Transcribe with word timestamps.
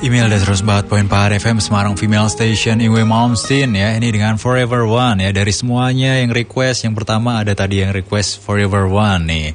Email 0.00 0.32
dan 0.32 0.40
terus 0.40 0.64
banget 0.64 0.88
poin 0.88 1.04
par 1.04 1.28
FM 1.28 1.60
Semarang 1.60 1.92
Female 1.92 2.32
Station 2.32 2.80
Ingwe 2.80 3.04
Malmsteen 3.04 3.76
ya. 3.76 3.92
Ini 4.00 4.08
dengan 4.08 4.40
Forever 4.40 4.88
One 4.88 5.20
ya 5.20 5.28
Dari 5.28 5.52
semuanya 5.52 6.16
yang 6.24 6.32
request. 6.32 6.88
Yang 6.88 7.04
pertama 7.04 7.44
ada 7.44 7.52
tadi 7.52 7.84
yang 7.84 7.92
request 7.92 8.40
Forever 8.40 8.88
One 8.88 9.28
nih. 9.28 9.52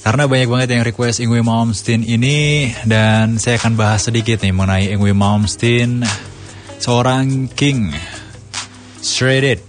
Karena 0.00 0.24
banyak 0.24 0.48
banget 0.48 0.68
yang 0.72 0.84
request 0.88 1.20
Ingwe 1.20 1.44
Malmsteen 1.44 2.08
ini 2.08 2.72
Dan 2.88 3.36
saya 3.36 3.60
akan 3.60 3.76
bahas 3.76 4.08
sedikit 4.08 4.40
nih 4.40 4.48
Mengenai 4.48 4.96
Ingwe 4.96 5.12
Malmsteen 5.12 6.08
Seorang 6.80 7.52
king 7.52 7.92
Shredded 9.04 9.60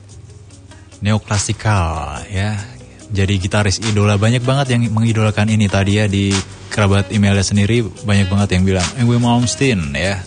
Neoklasikal 1.04 2.32
ya 2.32 2.71
Jadi 3.12 3.34
gitaris 3.38 3.84
idola. 3.84 4.16
Banyak 4.16 4.42
banget 4.42 4.76
yang 4.76 4.88
mengidolakan 4.96 5.52
ini 5.52 5.68
tadi 5.68 6.00
ya 6.00 6.08
Di 6.08 6.32
kerabat 6.72 7.12
emailnya 7.12 7.44
sendiri 7.44 7.84
banyak 7.84 8.32
banget 8.32 8.56
yang 8.56 8.64
bilang 8.64 8.88
Ingwe 8.96 9.20
Malmsteen 9.20 9.92
ya. 9.92 10.24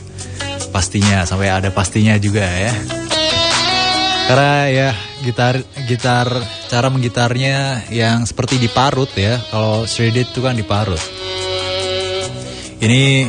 Pastinya 0.68 1.24
sampai 1.24 1.48
ada 1.48 1.72
pastinya 1.72 2.14
juga 2.20 2.44
ya. 2.44 2.72
Karena 4.24 4.54
ya 4.68 4.90
gitar 5.24 5.60
gitar 5.88 6.28
cara 6.68 6.88
menggitarnya 6.92 7.88
yang 7.88 8.28
seperti 8.28 8.60
diparut 8.60 9.08
ya. 9.16 9.40
Kalau 9.48 9.88
shredded 9.88 10.28
itu 10.28 10.40
kan 10.44 10.56
diparut. 10.56 11.00
Ini 12.84 13.24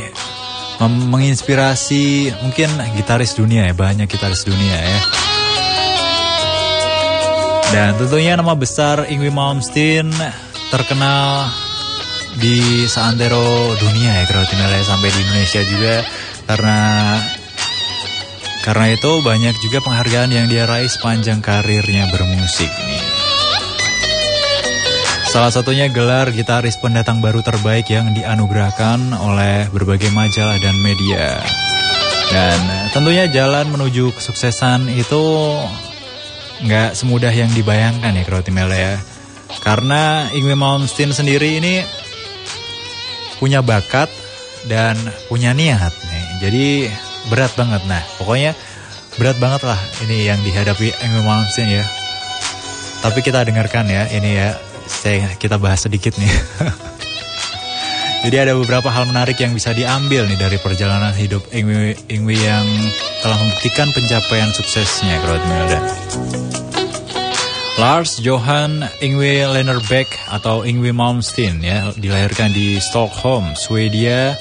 menginspirasi 0.83 2.35
mungkin 2.43 2.67
gitaris 2.99 3.39
dunia 3.39 3.71
ya 3.71 3.73
banyak 3.73 4.11
gitaris 4.11 4.43
dunia 4.43 4.75
ya 4.75 4.99
dan 7.75 7.91
tentunya 7.99 8.39
nama 8.39 8.55
besar 8.55 9.03
Ingwe 9.11 9.35
Malmsteen 9.35 10.07
terkenal 10.71 11.51
di 12.39 12.87
seantero 12.87 13.75
dunia 13.75 14.15
ya 14.15 14.23
Krautimelaya 14.31 14.79
sampai 14.79 15.11
di 15.11 15.19
Indonesia 15.19 15.61
juga 15.67 15.95
karena 16.47 16.79
karena 18.63 18.95
itu 18.95 19.11
banyak 19.19 19.59
juga 19.59 19.83
penghargaan 19.83 20.31
yang 20.31 20.47
dia 20.47 20.63
raih 20.63 20.87
sepanjang 20.87 21.43
karirnya 21.43 22.07
bermusik 22.15 22.71
nih. 22.71 23.03
Salah 25.27 25.51
satunya 25.51 25.91
gelar 25.91 26.31
gitaris 26.31 26.79
pendatang 26.79 27.19
baru 27.19 27.43
terbaik 27.43 27.91
yang 27.91 28.15
dianugerahkan 28.15 29.11
oleh 29.19 29.67
berbagai 29.67 30.15
majalah 30.15 30.55
dan 30.63 30.79
media. 30.79 31.43
Dan 32.31 32.55
tentunya 32.95 33.27
jalan 33.27 33.67
menuju 33.67 34.15
kesuksesan 34.15 34.87
itu 34.95 35.27
nggak 36.63 36.95
semudah 36.95 37.33
yang 37.33 37.51
dibayangkan 37.51 38.15
ya 38.15 38.23
Krautimelaya. 38.23 38.95
Karena 39.61 40.29
Ingwe 40.31 40.55
Malmsteen 40.55 41.11
sendiri 41.11 41.59
ini 41.59 41.83
punya 43.37 43.59
bakat 43.59 44.07
dan 44.69 44.95
punya 45.27 45.51
niat 45.51 45.91
nih. 45.91 46.23
Jadi 46.41 46.65
berat 47.27 47.51
banget 47.59 47.83
nah. 47.89 48.01
Pokoknya 48.21 48.55
berat 49.19 49.37
banget 49.39 49.67
lah 49.67 49.79
ini 50.07 50.27
yang 50.29 50.39
dihadapi 50.41 50.95
Angry 51.03 51.23
Malmsteen 51.23 51.81
ya. 51.81 51.85
Tapi 53.03 53.19
kita 53.21 53.45
dengarkan 53.45 53.85
ya 53.89 54.07
ini 54.09 54.39
ya. 54.39 54.55
Saya 54.85 55.33
kita 55.41 55.57
bahas 55.57 55.81
sedikit 55.81 56.13
nih. 56.21 56.29
Jadi 58.25 58.41
ada 58.41 58.57
beberapa 58.57 58.89
hal 58.89 59.05
menarik 59.05 59.37
yang 59.37 59.53
bisa 59.53 59.69
diambil 59.69 60.25
nih 60.25 60.33
dari 60.33 60.57
perjalanan 60.57 61.13
hidup 61.13 61.45
Ingwi, 61.53 62.37
yang 62.41 62.65
telah 63.21 63.37
membuktikan 63.37 63.93
pencapaian 63.93 64.49
suksesnya 64.49 65.21
kalau 65.21 65.37
ada. 65.37 65.79
Lars 67.77 68.17
Johan 68.17 68.81
Ingwe 68.97 69.45
Lenerbeck 69.45 70.09
atau 70.33 70.65
Ingwe 70.65 70.89
Malmsteen 70.89 71.61
ya 71.61 71.93
dilahirkan 71.93 72.49
di 72.49 72.81
Stockholm, 72.81 73.53
Swedia 73.53 74.33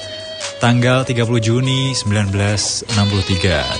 tanggal 0.57 1.05
30 1.05 1.21
Juni 1.37 1.93
1963 1.93 2.89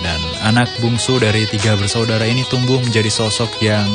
dan 0.05 0.21
anak 0.45 0.69
bungsu 0.85 1.17
dari 1.17 1.49
tiga 1.49 1.73
bersaudara 1.81 2.29
ini 2.29 2.45
tumbuh 2.45 2.77
menjadi 2.77 3.09
sosok 3.09 3.57
yang 3.57 3.89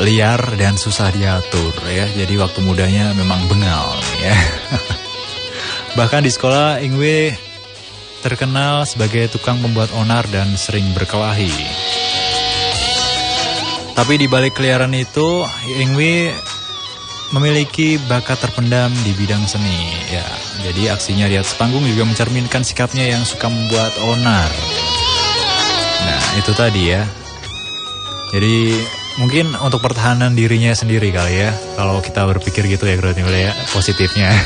liar 0.00 0.40
dan 0.56 0.80
susah 0.80 1.12
diatur 1.12 1.74
ya. 1.90 2.08
Jadi 2.08 2.34
waktu 2.40 2.64
mudanya 2.64 3.12
memang 3.12 3.44
bengal 3.50 3.92
ya. 4.24 4.36
Bahkan 5.98 6.24
di 6.24 6.30
sekolah 6.32 6.80
Ingwe 6.80 7.36
terkenal 8.24 8.88
sebagai 8.88 9.28
tukang 9.28 9.60
membuat 9.60 9.92
onar 9.92 10.24
dan 10.32 10.56
sering 10.56 10.88
berkelahi. 10.96 11.52
Tapi 13.92 14.16
di 14.16 14.24
balik 14.24 14.56
keliaran 14.56 14.96
itu, 14.96 15.44
Ingwi 15.76 16.32
memiliki 17.36 18.00
bakat 18.08 18.40
terpendam 18.40 18.88
di 19.04 19.12
bidang 19.12 19.44
seni. 19.44 19.92
Ya, 20.08 20.24
jadi 20.64 20.96
aksinya 20.96 21.28
di 21.28 21.36
atas 21.36 21.52
panggung 21.60 21.84
juga 21.84 22.08
mencerminkan 22.08 22.64
sikapnya 22.64 23.04
yang 23.04 23.24
suka 23.28 23.52
membuat 23.52 23.92
onar. 24.00 24.48
Nah, 26.08 26.22
itu 26.40 26.52
tadi 26.56 26.82
ya. 26.88 27.04
Jadi 28.32 28.80
mungkin 29.20 29.52
untuk 29.60 29.84
pertahanan 29.84 30.32
dirinya 30.32 30.72
sendiri 30.72 31.12
kali 31.12 31.44
ya. 31.44 31.50
Kalau 31.76 32.00
kita 32.00 32.24
berpikir 32.28 32.64
gitu 32.68 32.84
ya, 32.88 32.96
berarti 32.96 33.20
ya 33.20 33.52
positifnya. 33.72 34.30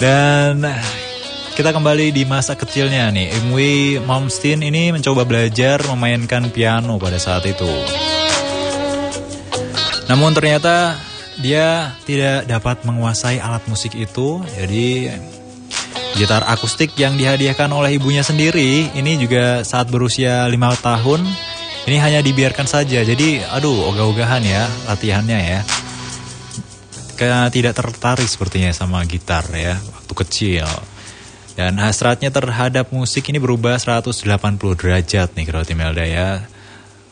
Dan 0.00 0.64
kita 1.52 1.76
kembali 1.76 2.16
di 2.16 2.24
masa 2.24 2.56
kecilnya 2.56 3.12
nih. 3.12 3.36
Imwi 3.36 4.00
Malmsteen 4.00 4.64
ini 4.64 4.96
mencoba 4.96 5.28
belajar 5.28 5.84
memainkan 5.92 6.48
piano 6.48 6.96
pada 6.96 7.20
saat 7.20 7.44
itu. 7.44 7.68
Namun 10.08 10.32
ternyata 10.32 10.96
dia 11.38 11.94
tidak 12.08 12.48
dapat 12.48 12.82
menguasai 12.88 13.44
alat 13.44 13.60
musik 13.68 13.92
itu. 13.92 14.40
Jadi 14.56 15.12
gitar 16.18 16.42
akustik 16.46 16.96
yang 16.98 17.14
dihadiahkan 17.14 17.70
oleh 17.70 17.96
ibunya 17.96 18.24
sendiri 18.24 18.90
ini 18.94 19.20
juga 19.20 19.62
saat 19.62 19.90
berusia 19.90 20.46
lima 20.50 20.74
tahun 20.74 21.22
ini 21.88 21.96
hanya 21.96 22.20
dibiarkan 22.20 22.68
saja. 22.68 23.00
Jadi 23.00 23.40
aduh 23.40 23.88
ogah-ogahan 23.90 24.42
ya 24.44 24.68
latihannya 24.90 25.38
ya. 25.38 25.60
Karena 27.16 27.52
tidak 27.52 27.76
tertarik 27.76 28.28
sepertinya 28.28 28.72
sama 28.72 29.04
gitar 29.04 29.44
ya 29.52 29.76
waktu 29.76 30.14
kecil. 30.24 30.68
Dan 31.58 31.76
hasratnya 31.76 32.32
terhadap 32.32 32.88
musik 32.88 33.28
ini 33.28 33.36
berubah 33.36 33.76
180 33.76 34.16
derajat 34.56 35.28
nih 35.36 35.44
kalau 35.44 35.64
Melda 35.76 36.04
ya. 36.08 36.28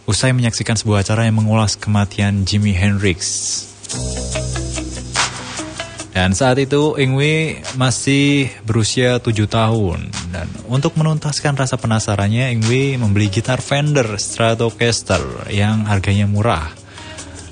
Usai 0.09 0.33
menyaksikan 0.33 0.73
sebuah 0.73 1.05
acara 1.05 1.29
yang 1.29 1.37
mengulas 1.37 1.77
kematian 1.77 2.49
Jimi 2.49 2.73
Hendrix. 2.73 3.21
Dan 6.19 6.35
saat 6.35 6.59
itu 6.59 6.99
Ingwi 6.99 7.63
masih 7.79 8.51
berusia 8.67 9.23
7 9.23 9.47
tahun. 9.47 10.11
Dan 10.35 10.51
untuk 10.67 10.99
menuntaskan 10.99 11.55
rasa 11.55 11.79
penasarannya, 11.79 12.59
Ingwi 12.59 12.99
membeli 12.99 13.31
gitar 13.31 13.63
Fender 13.63 14.19
Stratocaster 14.19 15.23
yang 15.47 15.87
harganya 15.87 16.27
murah. 16.27 16.75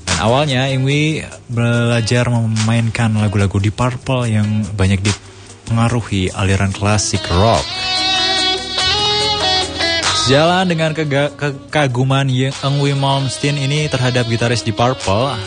Dan 0.02 0.18
awalnya 0.18 0.66
Ingwi 0.66 1.22
belajar 1.46 2.26
memainkan 2.26 3.14
lagu-lagu 3.14 3.62
di 3.62 3.70
Purple 3.70 4.34
yang 4.34 4.66
banyak 4.74 4.98
di 4.98 5.14
mempengaruhi 5.14 6.34
aliran 6.34 6.74
klasik 6.74 7.22
rock. 7.30 7.62
Sejalan 10.26 10.66
dengan 10.66 10.90
kekaguman 10.90 12.26
Engwi 12.66 12.98
Malmsteen 12.98 13.62
ini 13.62 13.86
terhadap 13.86 14.26
gitaris 14.26 14.66
di 14.66 14.74
Purple, 14.74 15.38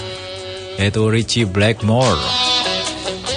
yaitu 0.80 1.04
Richie 1.12 1.44
Blackmore. 1.44 2.39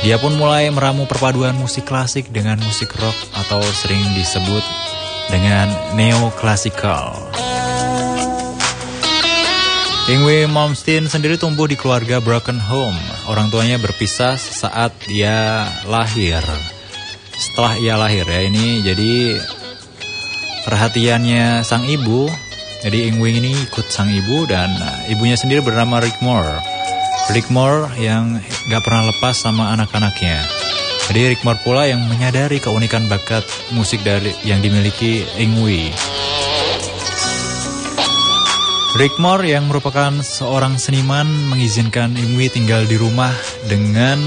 Dia 0.02 0.18
pun 0.18 0.34
mulai 0.34 0.66
meramu 0.74 1.06
perpaduan 1.06 1.54
musik 1.54 1.86
klasik 1.86 2.26
dengan 2.34 2.58
musik 2.58 2.90
rock 2.98 3.14
atau 3.38 3.62
sering 3.62 4.02
disebut 4.18 4.66
dengan 5.30 5.70
neo-classical. 5.94 7.14
Ingwe 10.10 10.50
Malmsteen 10.50 11.06
sendiri 11.06 11.38
tumbuh 11.38 11.70
di 11.70 11.78
keluarga 11.78 12.18
broken 12.18 12.58
home. 12.58 12.98
Orang 13.30 13.54
tuanya 13.54 13.78
berpisah 13.78 14.34
saat 14.34 14.90
dia 15.06 15.70
lahir. 15.86 16.42
Setelah 17.38 17.78
ia 17.78 17.94
lahir 17.94 18.26
ya 18.26 18.42
ini 18.42 18.82
jadi 18.82 19.38
perhatiannya 20.66 21.62
sang 21.62 21.86
ibu. 21.86 22.26
Jadi 22.82 23.06
Ingwe 23.06 23.38
ini 23.38 23.54
ikut 23.70 23.86
sang 23.86 24.10
ibu 24.10 24.50
dan 24.50 24.74
ibunya 25.06 25.38
sendiri 25.38 25.62
bernama 25.62 26.02
Rick 26.02 26.18
Moore. 26.18 26.71
Rick 27.30 27.54
Moore 27.54 27.86
yang 28.02 28.42
gak 28.66 28.82
pernah 28.82 29.06
lepas 29.06 29.38
sama 29.38 29.70
anak-anaknya. 29.78 30.42
Jadi 31.06 31.30
Rick 31.30 31.46
Moore 31.46 31.62
pula 31.62 31.86
yang 31.86 32.02
menyadari 32.10 32.58
keunikan 32.58 33.06
bakat 33.06 33.46
musik 33.70 34.02
dari 34.02 34.34
yang 34.42 34.58
dimiliki 34.58 35.22
Ingwe. 35.38 35.94
Rick 38.98 39.14
Moore 39.22 39.46
yang 39.46 39.70
merupakan 39.70 40.10
seorang 40.18 40.82
seniman 40.82 41.30
mengizinkan 41.46 42.10
Ingwi 42.18 42.50
tinggal 42.50 42.82
di 42.90 42.98
rumah 42.98 43.30
dengan 43.70 44.18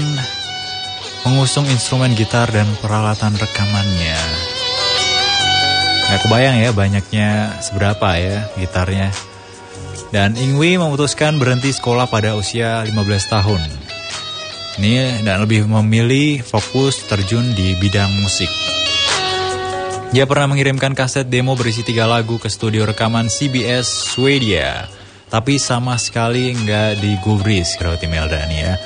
mengusung 1.28 1.68
instrumen 1.68 2.16
gitar 2.16 2.48
dan 2.48 2.66
peralatan 2.80 3.36
rekamannya. 3.36 4.20
Gak 6.06 6.20
kebayang 6.24 6.56
ya 6.64 6.70
banyaknya 6.72 7.28
seberapa 7.60 8.08
ya 8.16 8.48
gitarnya. 8.56 9.10
Dan 10.14 10.38
Ingwi 10.38 10.78
memutuskan 10.78 11.36
berhenti 11.42 11.74
sekolah 11.74 12.06
pada 12.06 12.38
usia 12.38 12.86
15 12.86 12.94
tahun. 13.26 13.62
Ini 14.76 15.24
dan 15.24 15.40
lebih 15.42 15.64
memilih 15.66 16.44
fokus 16.44 17.00
terjun 17.08 17.56
di 17.56 17.74
bidang 17.80 18.12
musik. 18.20 18.48
Dia 20.14 20.28
pernah 20.28 20.52
mengirimkan 20.52 20.94
kaset 20.94 21.26
demo 21.26 21.58
berisi 21.58 21.82
tiga 21.82 22.06
lagu 22.06 22.38
ke 22.38 22.46
studio 22.46 22.86
rekaman 22.86 23.26
CBS 23.26 24.14
Swedia. 24.14 24.86
Tapi 25.26 25.58
sama 25.58 25.98
sekali 25.98 26.54
nggak 26.54 27.02
digubris 27.02 27.74
kalau 27.74 27.98
tim 27.98 28.14
Meldani 28.14 28.56
ya. 28.62 28.78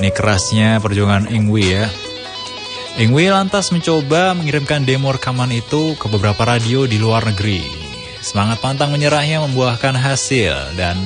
Ini 0.00 0.08
kerasnya 0.16 0.80
perjuangan 0.80 1.28
Ingwi 1.28 1.64
ya. 1.68 1.86
Ingwi 2.96 3.28
lantas 3.28 3.68
mencoba 3.76 4.32
mengirimkan 4.32 4.88
demo 4.88 5.12
rekaman 5.12 5.52
itu 5.52 5.92
ke 6.00 6.08
beberapa 6.08 6.48
radio 6.48 6.88
di 6.88 6.96
luar 6.96 7.28
negeri. 7.28 7.85
Semangat 8.26 8.58
pantang 8.58 8.90
menyerahnya 8.90 9.38
membuahkan 9.46 9.94
hasil 9.94 10.74
dan 10.74 10.98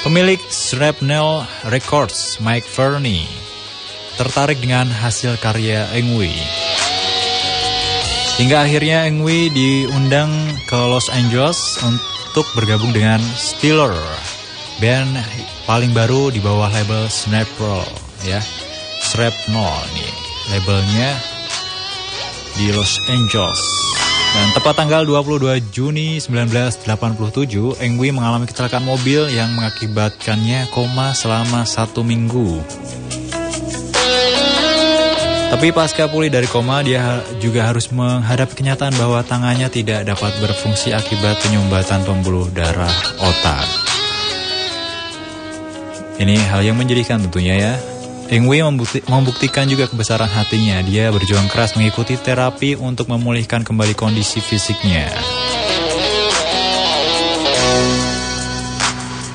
Pemilik 0.00 0.40
Shrapnel 0.48 1.44
Records, 1.68 2.40
Mike 2.40 2.64
Fernie, 2.64 3.28
tertarik 4.16 4.56
dengan 4.64 4.88
hasil 4.88 5.36
karya 5.44 5.84
Engwi. 5.92 6.32
Hingga 8.40 8.64
akhirnya 8.64 9.04
Engwi 9.04 9.52
diundang 9.52 10.32
ke 10.64 10.80
Los 10.88 11.12
Angeles 11.12 11.76
untuk 11.84 12.48
bergabung 12.56 12.96
dengan 12.96 13.20
Steeler, 13.36 13.92
band 14.80 15.20
paling 15.68 15.92
baru 15.92 16.32
di 16.32 16.40
bawah 16.40 16.72
label 16.72 17.12
Snapple, 17.12 17.84
ya. 18.24 18.40
Shrapnel 19.04 19.68
nih, 19.92 20.12
labelnya 20.56 21.12
di 22.56 22.72
Los 22.72 22.96
Angeles. 23.12 23.79
Dan 24.30 24.46
tepat 24.54 24.74
tanggal 24.78 25.02
22 25.02 25.58
Juni 25.74 26.22
1987, 26.22 27.82
Engwi 27.82 28.14
mengalami 28.14 28.46
kecelakaan 28.46 28.86
mobil 28.86 29.26
yang 29.26 29.50
mengakibatkannya 29.58 30.70
koma 30.70 31.10
selama 31.10 31.66
satu 31.66 32.06
minggu. 32.06 32.62
Tapi 35.50 35.74
pasca 35.74 36.06
pulih 36.06 36.30
dari 36.30 36.46
koma, 36.46 36.78
dia 36.86 37.26
juga 37.42 37.66
harus 37.66 37.90
menghadapi 37.90 38.54
kenyataan 38.54 38.94
bahwa 38.94 39.18
tangannya 39.26 39.66
tidak 39.66 40.06
dapat 40.06 40.30
berfungsi 40.38 40.94
akibat 40.94 41.42
penyumbatan 41.42 42.06
pembuluh 42.06 42.46
darah 42.54 42.94
otak. 43.18 43.66
Ini 46.22 46.38
hal 46.54 46.62
yang 46.62 46.78
menjadikan 46.78 47.18
tentunya 47.26 47.58
ya. 47.58 47.74
Ingwi 48.30 48.62
membuktikan 49.10 49.66
juga 49.66 49.90
kebesaran 49.90 50.30
hatinya. 50.30 50.78
Dia 50.86 51.10
berjuang 51.10 51.50
keras 51.50 51.74
mengikuti 51.74 52.14
terapi 52.14 52.78
untuk 52.78 53.10
memulihkan 53.10 53.66
kembali 53.66 53.98
kondisi 53.98 54.38
fisiknya. 54.38 55.10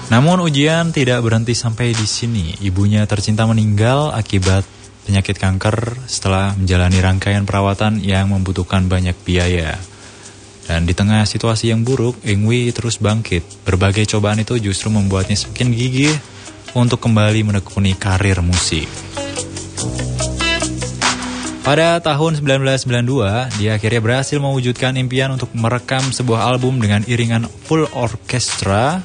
Namun 0.08 0.40
ujian 0.48 0.96
tidak 0.96 1.20
berhenti 1.28 1.52
sampai 1.52 1.92
di 1.92 2.08
sini. 2.08 2.56
Ibunya 2.64 3.04
tercinta 3.04 3.44
meninggal 3.44 4.16
akibat 4.16 4.64
penyakit 5.04 5.44
kanker 5.44 6.08
setelah 6.08 6.56
menjalani 6.56 7.04
rangkaian 7.04 7.44
perawatan 7.44 8.00
yang 8.00 8.32
membutuhkan 8.32 8.88
banyak 8.88 9.20
biaya. 9.28 9.76
Dan 10.72 10.88
di 10.88 10.96
tengah 10.96 11.28
situasi 11.28 11.68
yang 11.68 11.84
buruk, 11.84 12.24
Ingwi 12.24 12.72
terus 12.72 13.04
bangkit. 13.04 13.44
Berbagai 13.68 14.08
cobaan 14.16 14.40
itu 14.40 14.56
justru 14.56 14.88
membuatnya 14.88 15.36
semakin 15.36 15.76
gigih 15.76 16.16
untuk 16.76 17.00
kembali 17.00 17.48
menekuni 17.48 17.96
karir 17.96 18.44
musik. 18.44 18.86
Pada 21.66 21.98
tahun 21.98 22.38
1992, 22.46 23.58
dia 23.58 23.74
akhirnya 23.74 23.98
berhasil 23.98 24.38
mewujudkan 24.38 24.94
impian 25.02 25.34
untuk 25.34 25.50
merekam 25.58 26.14
sebuah 26.14 26.46
album 26.46 26.78
dengan 26.78 27.02
iringan 27.10 27.50
full 27.50 27.90
orkestra. 27.98 29.02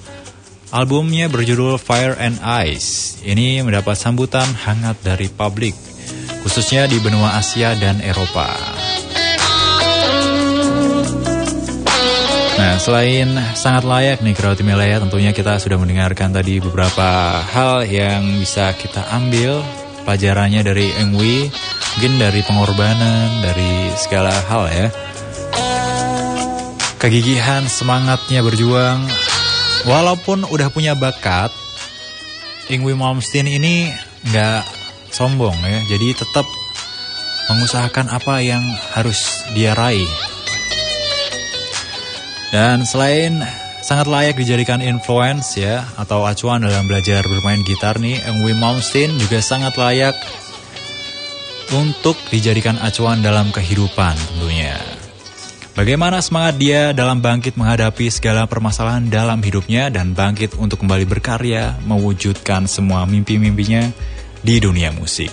Albumnya 0.68 1.32
berjudul 1.32 1.80
Fire 1.80 2.20
and 2.20 2.36
Ice. 2.68 3.16
Ini 3.24 3.64
mendapat 3.64 3.96
sambutan 3.96 4.44
hangat 4.68 5.00
dari 5.00 5.32
publik, 5.32 5.72
khususnya 6.44 6.84
di 6.84 7.00
benua 7.00 7.40
Asia 7.40 7.72
dan 7.80 8.04
Eropa. 8.04 8.52
Nah, 12.60 12.76
selain 12.76 13.32
sangat 13.56 13.88
layak 13.88 14.20
nih 14.20 14.36
Crowd 14.36 14.60
Himalaya, 14.60 15.00
tentunya 15.00 15.32
kita 15.32 15.56
sudah 15.56 15.80
mendengarkan 15.80 16.28
tadi 16.28 16.60
beberapa 16.60 17.40
hal 17.40 17.88
yang 17.88 18.36
bisa 18.36 18.76
kita 18.76 19.00
ambil 19.16 19.64
pelajarannya 20.04 20.60
dari 20.60 20.92
Engwi, 21.00 21.48
mungkin 21.96 22.20
dari 22.20 22.44
pengorbanan, 22.44 23.40
dari 23.40 23.88
segala 23.96 24.28
hal 24.44 24.68
ya. 24.76 24.92
Kegigihan, 27.00 27.64
semangatnya 27.64 28.44
berjuang, 28.44 29.08
walaupun 29.88 30.44
udah 30.44 30.68
punya 30.68 30.92
bakat, 30.92 31.48
Ingwi 32.68 32.92
Malmsteen 32.92 33.48
ini 33.48 33.88
nggak 34.28 34.68
sombong 35.08 35.56
ya, 35.64 35.80
jadi 35.96 36.12
tetap 36.12 36.44
mengusahakan 37.48 38.12
apa 38.12 38.44
yang 38.44 38.60
harus 38.92 39.48
dia 39.56 39.72
raih 39.72 40.12
dan 42.50 42.82
selain 42.82 43.42
sangat 43.80 44.06
layak 44.06 44.36
dijadikan 44.38 44.82
influence 44.82 45.58
ya 45.58 45.86
atau 45.98 46.26
acuan 46.26 46.62
dalam 46.62 46.86
belajar 46.86 47.22
bermain 47.26 47.62
gitar 47.66 47.98
nih, 47.98 48.18
Engwi 48.26 48.54
Malmsteen 48.54 49.18
juga 49.18 49.42
sangat 49.42 49.74
layak 49.78 50.14
untuk 51.70 52.18
dijadikan 52.30 52.74
acuan 52.82 53.22
dalam 53.22 53.54
kehidupan 53.54 54.18
tentunya. 54.18 54.78
Bagaimana 55.70 56.18
semangat 56.18 56.58
dia 56.58 56.90
dalam 56.90 57.22
bangkit 57.22 57.54
menghadapi 57.54 58.10
segala 58.10 58.44
permasalahan 58.44 59.06
dalam 59.06 59.38
hidupnya 59.38 59.86
dan 59.88 60.12
bangkit 60.12 60.58
untuk 60.58 60.82
kembali 60.82 61.06
berkarya, 61.06 61.78
mewujudkan 61.86 62.66
semua 62.66 63.06
mimpi-mimpinya 63.06 63.88
di 64.42 64.58
dunia 64.58 64.90
musik. 64.90 65.30